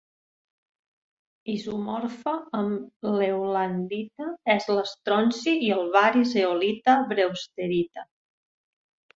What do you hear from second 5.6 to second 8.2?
i el bari zeolita brewsterita.